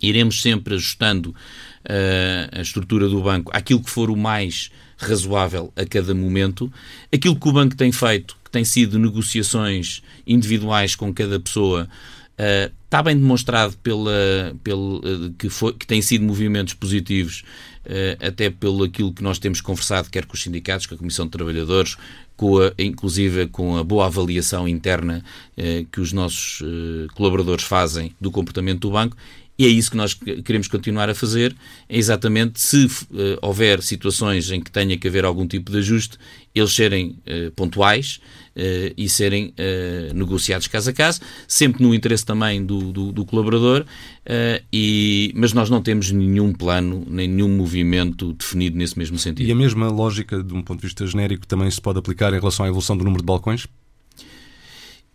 [0.01, 5.85] iremos sempre ajustando uh, a estrutura do banco àquilo que for o mais razoável a
[5.85, 6.73] cada momento.
[7.13, 11.87] Aquilo que o banco tem feito, que tem sido negociações individuais com cada pessoa,
[12.39, 15.01] uh, está bem demonstrado pela, pela,
[15.39, 17.43] que, foi, que tem sido movimentos positivos
[18.21, 21.31] até pelo aquilo que nós temos conversado, quer com os sindicatos, com a Comissão de
[21.31, 21.97] Trabalhadores,
[22.37, 25.25] com a, inclusive com a boa avaliação interna
[25.57, 29.17] eh, que os nossos eh, colaboradores fazem do comportamento do banco.
[29.59, 31.57] E é isso que nós queremos continuar a fazer,
[31.89, 32.91] é exatamente se uh,
[33.41, 36.19] houver situações em que tenha que haver algum tipo de ajuste,
[36.55, 38.21] eles serem uh, pontuais
[38.55, 39.55] uh, e serem
[40.15, 43.85] negociados caso a caso, sempre no interesse também do, do, do colaborador,
[44.73, 49.47] e, mas nós não temos nenhum plano, nenhum movimento definido nesse mesmo sentido.
[49.47, 52.39] E a mesma lógica, de um ponto de vista genérico, também se pode aplicar em
[52.39, 53.67] relação à evolução do número de balcões?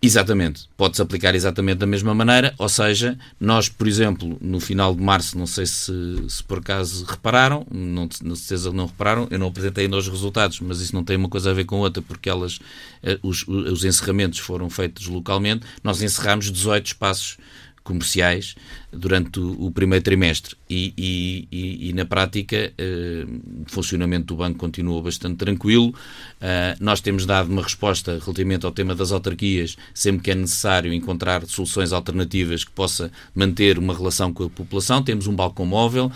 [0.04, 5.04] Exatamente, pode-se aplicar exatamente da mesma maneira, ou seja, nós, por exemplo, no final de
[5.04, 5.94] março, não sei se,
[6.28, 10.60] se por acaso repararam, não, na certeza não repararam, eu não apresentei ainda os resultados,
[10.60, 12.58] mas isso não tem uma coisa a ver com outra, porque elas,
[13.04, 17.38] eh, os, os encerramentos foram feitos localmente, nós encerramos 18 espaços
[17.84, 18.56] comerciais
[18.92, 23.26] durante o, o primeiro trimestre e, e, e, e na prática eh,
[23.68, 25.90] o funcionamento do banco continua bastante tranquilo.
[25.90, 30.94] Uh, nós temos dado uma resposta relativamente ao tema das autarquias, sempre que é necessário
[30.94, 35.02] encontrar soluções alternativas que possa manter uma relação com a população.
[35.02, 36.12] Temos um balcão móvel,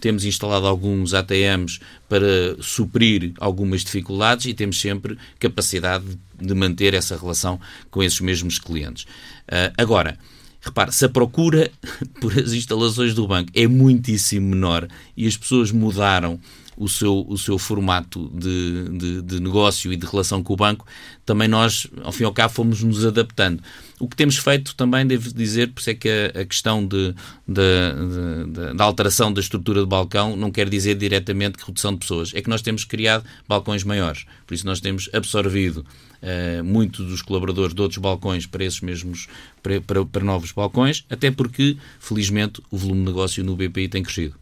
[0.00, 6.06] temos instalado alguns ATMs para suprir algumas dificuldades e temos sempre capacidade
[6.40, 9.04] de manter essa relação com esses mesmos clientes.
[9.48, 10.18] Uh, agora,
[10.60, 11.70] Repare, se a procura
[12.20, 16.38] por as instalações do banco é muitíssimo menor e as pessoas mudaram
[16.78, 20.86] o seu, o seu formato de, de, de, negócio e de relação com o banco,
[21.26, 23.60] também nós, ao fim e ao cabo, fomos nos adaptando.
[23.98, 27.12] O que temos feito também, devo dizer, por isso é que a, a questão de,
[27.48, 32.32] da alteração da estrutura do balcão não quer dizer diretamente redução de pessoas.
[32.32, 34.24] É que nós temos criado balcões maiores.
[34.46, 35.84] Por isso nós temos absorvido
[36.22, 39.26] uh, muitos dos colaboradores de outros balcões para esses mesmos,
[39.64, 44.02] para, para, para novos balcões, até porque, felizmente, o volume de negócio no BPI tem
[44.04, 44.36] crescido.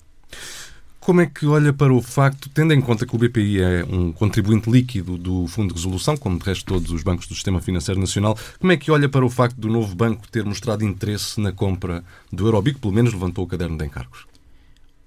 [1.06, 4.10] Como é que olha para o facto, tendo em conta que o BPI é um
[4.10, 8.00] contribuinte líquido do Fundo de Resolução, como de resto todos os bancos do Sistema Financeiro
[8.00, 11.52] Nacional, como é que olha para o facto do novo banco ter mostrado interesse na
[11.52, 14.26] compra do Eurobic, pelo menos levantou o caderno de encargos?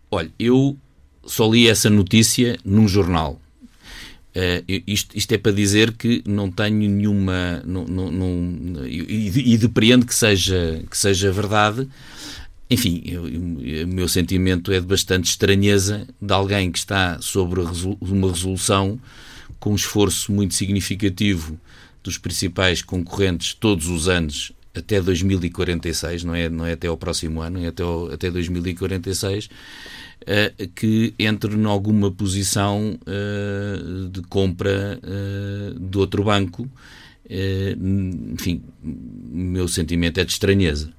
[0.10, 0.78] Olha, eu
[1.26, 3.38] só li essa notícia num jornal.
[4.30, 7.62] Uh, isto, isto, é para dizer que não tenho nenhuma.
[7.66, 11.90] Não, não, não, e, e depreendo que seja, que seja verdade,
[12.70, 13.04] enfim,
[13.84, 19.00] o meu sentimento é de bastante estranheza de alguém que está sobre uma resolução
[19.60, 21.60] com um esforço muito significativo
[22.04, 27.42] dos principais concorrentes todos os anos até 2046, não é, não é até ao próximo
[27.42, 29.50] ano, é até, ao, até 2046, uh,
[30.26, 36.70] eh, que entre em alguma posição uh, de compra uh, de outro banco.
[38.34, 40.94] enfim, o meu sentimento é de estranheza.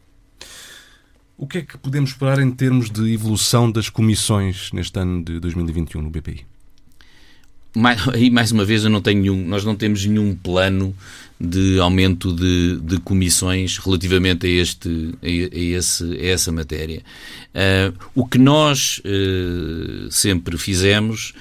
[1.41, 5.41] O que é que podemos esperar em termos de evolução das comissões neste ano de
[5.41, 6.45] 2021 no BPI?
[7.75, 10.95] Mais, aí, mais uma vez, eu não tenho nenhum, nós não temos nenhum plano
[11.41, 17.03] de aumento de, de comissões relativamente a, este, a, esse, a essa matéria.
[17.55, 21.33] Uh, o que nós uh, sempre fizemos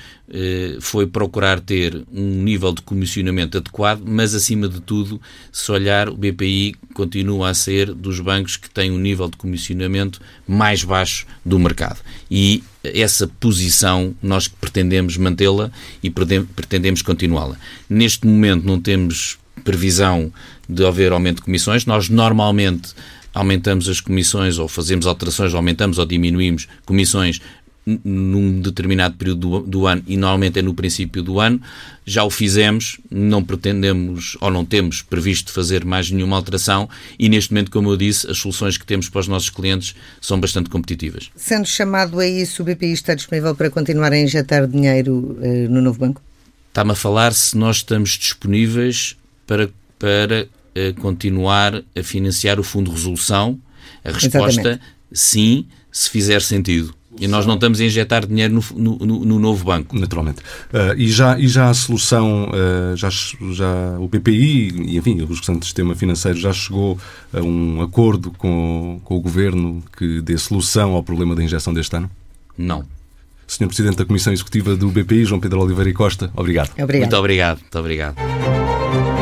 [0.80, 5.20] foi procurar ter um nível de comissionamento adequado, mas acima de tudo,
[5.52, 10.22] se olhar, o BPI continua a ser dos bancos que têm um nível de comissionamento
[10.48, 12.00] mais baixo do mercado.
[12.30, 15.72] E essa posição nós pretendemos mantê-la
[16.04, 17.58] e pretendemos continuá-la.
[17.90, 20.32] Neste momento não temos previsão
[20.68, 21.86] de haver aumento de comissões.
[21.86, 22.94] Nós normalmente
[23.34, 27.42] aumentamos as comissões ou fazemos alterações, aumentamos ou diminuímos comissões
[27.86, 31.62] num determinado período do, do, ano e normalmente é no princípio do ano.
[32.06, 37.52] Já o fizemos, não pretendemos ou não temos previsto fazer mais nenhuma alteração e neste
[37.52, 41.30] momento, como eu disse, as soluções que temos para os nossos clientes são bastante competitivas.
[41.36, 45.82] Sendo chamado a isso, o BPI está disponível para continuar a injetar dinheiro uh, no
[45.82, 46.22] novo banco?
[46.70, 49.16] Está-me a falar se nós estamos disponíveis
[49.48, 53.60] para, para uh, continuar a financiar o Fundo de Resolução?
[54.04, 54.82] A resposta, Exatamente.
[55.12, 56.94] sim, se fizer sentido.
[57.20, 59.98] E nós não estamos a injetar dinheiro no, no, no novo banco.
[59.98, 60.40] Naturalmente.
[60.40, 65.26] Uh, e, já, e já a solução, uh, já, já o BPI e, enfim, o
[65.26, 66.98] restante sistema financeiro já chegou
[67.34, 71.96] a um acordo com, com o Governo que dê solução ao problema da injeção deste
[71.96, 72.10] ano?
[72.58, 72.86] Não.
[73.48, 76.72] Senhor Presidente da Comissão Executiva do BPI, João Pedro Oliveira e Costa, obrigado.
[76.80, 77.00] obrigado.
[77.00, 77.60] Muito obrigado.
[77.60, 79.19] Muito obrigado.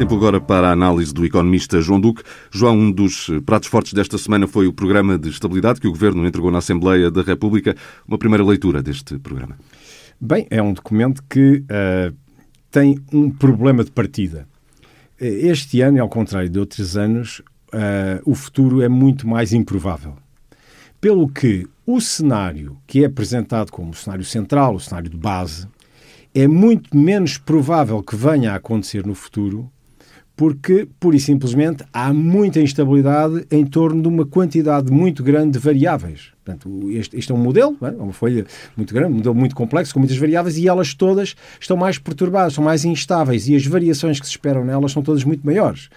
[0.00, 2.22] Tempo agora para a análise do economista João Duque.
[2.50, 6.26] João, um dos pratos fortes desta semana foi o programa de estabilidade que o Governo
[6.26, 7.76] entregou na Assembleia da República.
[8.08, 9.58] Uma primeira leitura deste programa.
[10.18, 12.16] Bem, é um documento que uh,
[12.70, 14.48] tem um problema de partida.
[15.20, 17.40] Este ano, ao contrário de outros anos,
[17.74, 20.16] uh, o futuro é muito mais improvável.
[20.98, 25.68] Pelo que o cenário que é apresentado como o cenário central, o cenário de base,
[26.34, 29.70] é muito menos provável que venha a acontecer no futuro
[30.40, 35.58] porque, pura e simplesmente, há muita instabilidade em torno de uma quantidade muito grande de
[35.58, 36.28] variáveis.
[36.42, 37.90] Portanto, este, este é um modelo, é?
[37.90, 41.76] uma folha muito grande, um modelo muito complexo, com muitas variáveis, e elas todas estão
[41.76, 45.44] mais perturbadas, são mais instáveis, e as variações que se esperam nelas são todas muito
[45.44, 45.90] maiores.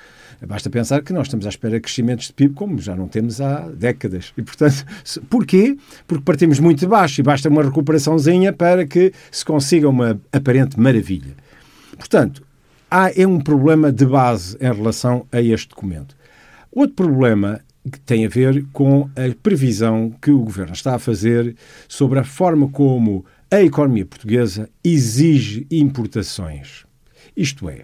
[0.46, 3.40] Basta pensar que nós estamos à espera de crescimentos de PIB como já não temos
[3.40, 4.34] há décadas.
[4.38, 4.84] E, portanto,
[5.30, 5.78] porquê?
[6.06, 10.78] Porque partimos muito de baixo e basta uma recuperaçãozinha para que se consiga uma aparente
[10.78, 11.34] maravilha.
[11.98, 12.44] Portanto,
[12.94, 16.16] há é um problema de base em relação a este documento.
[16.72, 17.60] Outro problema
[17.92, 21.56] que tem a ver com a previsão que o governo está a fazer
[21.88, 26.86] sobre a forma como a economia portuguesa exige importações.
[27.36, 27.82] Isto é,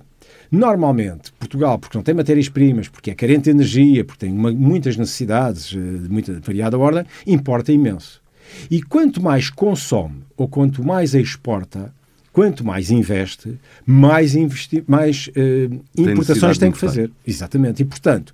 [0.51, 4.95] normalmente Portugal, porque não tem matérias-primas, porque é carente de energia, porque tem uma, muitas
[4.95, 8.21] necessidades eh, de muita variada ordem, importa imenso.
[8.69, 11.91] E quanto mais consome ou quanto mais exporta,
[12.39, 17.11] quanto mais investe, mais, investi mais uh, importações tem, tem que fazer.
[17.27, 17.81] Exatamente.
[17.81, 18.33] E, portanto,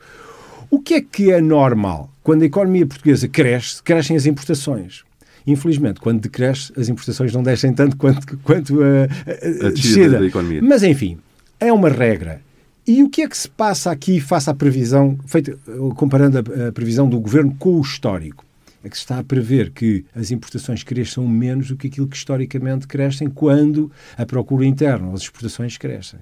[0.70, 2.12] o que é que é normal?
[2.22, 5.02] Quando a economia portuguesa cresce, crescem as importações.
[5.48, 10.20] Infelizmente, quando decresce, as importações não descem tanto quanto, quanto a, a, a, a descida.
[10.20, 10.62] Da economia.
[10.62, 11.18] Mas, enfim,
[11.60, 12.42] é uma regra.
[12.86, 15.58] E o que é que se passa aqui face à previsão, feita,
[15.96, 18.45] comparando a, a previsão do governo com o histórico?
[18.86, 22.16] É que se está a prever que as importações cresçam menos do que aquilo que
[22.16, 26.20] historicamente crescem quando a procura interna, as exportações crescem.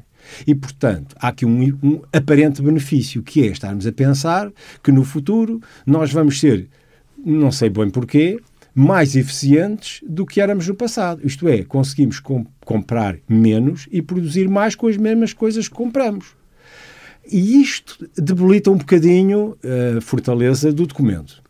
[0.48, 4.50] E, portanto, há aqui um, um, aparente benefício, que é estarmos a pensar
[4.82, 6.70] que no futuro nós vamos ser,
[7.18, 8.40] não sei bem porquê,
[8.74, 11.20] mais eficientes do que éramos no passado.
[11.28, 16.28] Isto é, conseguimos com, comprar menos e produzir mais com as mesmas coisas que compramos.
[17.30, 19.58] E isto debilita um bocadinho
[19.98, 21.43] a fortaleza do documento.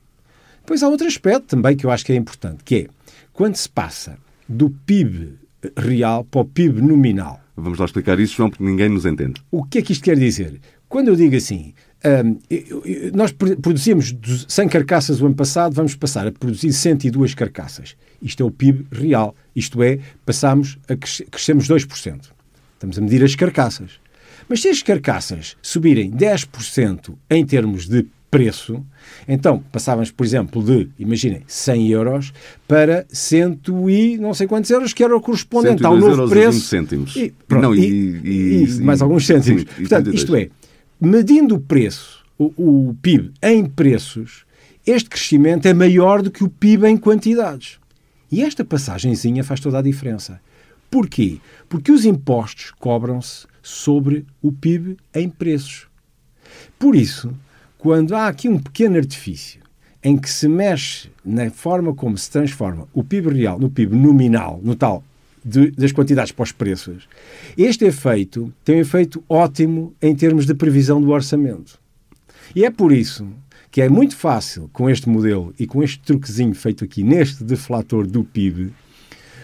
[0.63, 2.87] Depois há outro aspecto também que eu acho que é importante, que é
[3.33, 5.33] quando se passa do PIB
[5.77, 7.41] real para o PIB nominal.
[7.55, 9.41] Vamos lá explicar isso, João, porque ninguém nos entende.
[9.51, 10.59] O que é que isto quer dizer?
[10.87, 11.73] Quando eu digo assim,
[12.25, 12.39] um,
[13.13, 14.15] nós produzimos
[14.47, 17.95] 100 carcaças o ano passado, vamos passar a produzir 102 carcaças.
[18.21, 19.35] Isto é o PIB real.
[19.55, 22.21] Isto é, passamos a crescemos 2%.
[22.73, 23.99] Estamos a medir as carcaças.
[24.47, 28.83] Mas se as carcaças subirem 10% em termos de preço,
[29.27, 32.33] então passávamos, por exemplo, de, imaginem, 100 euros
[32.67, 36.59] para 100 e não sei quantos euros, que era o correspondente ao novo preço.
[36.61, 37.15] cêntimos.
[37.15, 37.79] E, pronto, não, e,
[38.23, 39.61] e, e, mais alguns cêntimos.
[39.61, 40.49] Sim, Portanto, isto é,
[40.99, 44.45] medindo o preço, o, o PIB em preços,
[44.85, 47.77] este crescimento é maior do que o PIB em quantidades.
[48.31, 50.41] E esta passagenzinha faz toda a diferença.
[50.89, 51.37] Porquê?
[51.69, 55.87] Porque os impostos cobram-se sobre o PIB em preços.
[56.79, 57.31] Por isso,
[57.83, 59.59] quando há aqui um pequeno artifício
[60.01, 64.57] em que se mexe na forma como se transforma o PIB real no PIB nominal,
[64.63, 65.03] no tal
[65.43, 67.09] de, das quantidades para os preços,
[67.57, 71.77] este efeito tem um efeito ótimo em termos de previsão do orçamento.
[72.55, 73.27] E é por isso
[73.69, 78.07] que é muito fácil, com este modelo e com este truquezinho feito aqui neste deflator
[78.07, 78.71] do PIB,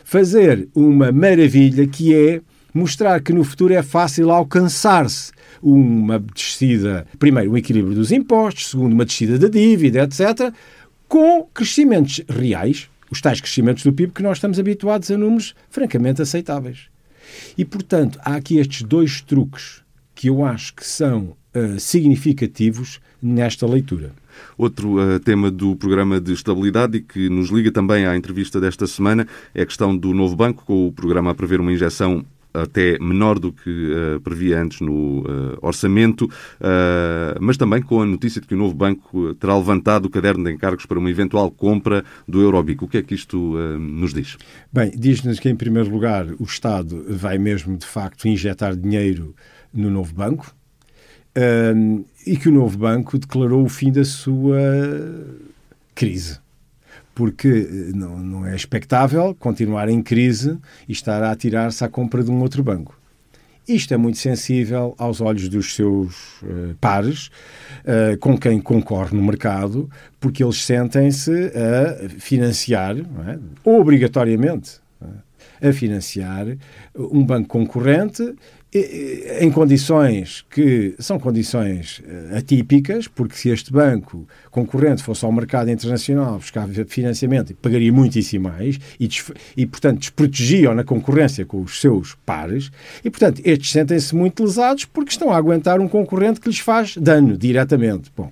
[0.06, 2.42] fazer uma maravilha que é
[2.74, 8.94] mostrar que no futuro é fácil alcançar-se uma descida, primeiro, um equilíbrio dos impostos, segundo,
[8.94, 10.54] uma descida da dívida, etc.,
[11.08, 16.22] com crescimentos reais, os tais crescimentos do PIB que nós estamos habituados a números francamente
[16.22, 16.88] aceitáveis.
[17.58, 19.82] E, portanto, há aqui estes dois truques
[20.14, 24.12] que eu acho que são uh, significativos nesta leitura.
[24.58, 28.88] Outro uh, tema do programa de estabilidade e que nos liga também à entrevista desta
[28.88, 32.98] semana é a questão do novo banco, com o programa a prever uma injeção até
[33.00, 38.42] menor do que uh, previa antes no uh, orçamento, uh, mas também com a notícia
[38.42, 42.04] de que o novo banco terá levantado o caderno de encargos para uma eventual compra
[42.28, 42.84] do Eurobic.
[42.84, 43.38] O que é que isto
[43.80, 44.38] nos diz?
[44.72, 49.36] Bem, diz-nos que, em primeiro lugar, o Estado vai mesmo, de facto, injetar dinheiro
[49.74, 50.54] no novo banco
[52.26, 54.60] e que o novo banco declarou o fim da sua
[55.96, 56.40] crise
[57.20, 60.58] porque eh, não, não é expectável continuar em crise
[60.88, 62.98] e estar a atirar-se à compra de um outro banco.
[63.68, 67.28] Isto é muito sensível aos olhos dos seus uh, pares,
[67.84, 73.38] uh, com quem concorre no mercado, porque eles sentem-se a financiar, é?
[73.66, 74.80] obrigatoriamente?
[75.62, 76.58] A financiar
[76.96, 78.36] um banco concorrente
[79.42, 85.72] em condições que são condições eh, atípicas, porque se este banco concorrente fosse ao mercado
[85.72, 89.10] internacional buscar financiamento, pagaria muitíssimo mais e,
[89.58, 92.72] e portanto, desprotegiam na concorrência com os seus pares
[93.04, 96.96] e, portanto, estes sentem-se muito lesados porque estão a aguentar um concorrente que lhes faz
[96.96, 98.12] dano diretamente.
[98.16, 98.32] Bom,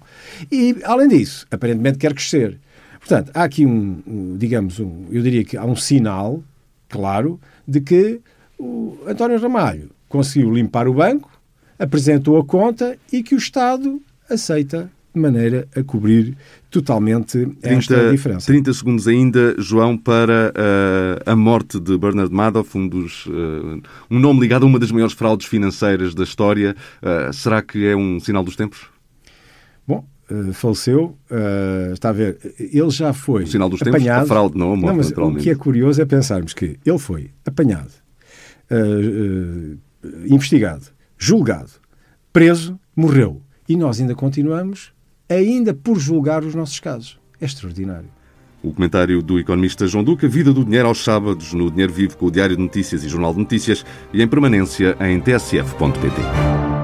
[0.52, 2.60] e, além disso, aparentemente quer crescer.
[3.00, 6.44] Portanto, há aqui um, um digamos, um, eu diria que há um sinal
[6.90, 8.22] claro de que
[8.58, 11.30] o António Ramalho conseguiu limpar o banco,
[11.78, 16.38] apresentou a conta e que o Estado aceita de maneira a cobrir
[16.70, 18.46] totalmente esta 30, diferença.
[18.46, 24.20] 30 segundos ainda, João, para uh, a morte de Bernard Madoff, um, dos, uh, um
[24.20, 26.76] nome ligado a uma das maiores fraudes financeiras da história.
[27.02, 28.88] Uh, será que é um sinal dos tempos?
[29.88, 30.06] Bom,
[30.54, 31.18] faleceu,
[31.94, 34.02] está a ver, ele já foi o sinal dos apanhado.
[34.04, 35.40] tempos, a fraude, não a morte, não, mas.
[35.40, 37.92] O que é curioso é pensarmos que ele foi apanhado,
[40.30, 40.86] investigado,
[41.18, 41.72] julgado,
[42.32, 43.42] preso, morreu.
[43.70, 44.94] E nós ainda continuamos,
[45.30, 47.20] ainda por julgar os nossos casos.
[47.40, 48.10] É extraordinário.
[48.64, 52.26] O comentário do economista João Duca, Vida do Dinheiro aos sábados, no Dinheiro Vivo com
[52.26, 56.77] o Diário de Notícias e Jornal de Notícias e em permanência em tsf.pt.